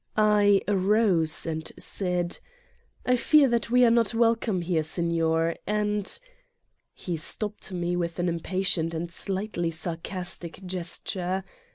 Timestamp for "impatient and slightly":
8.27-9.69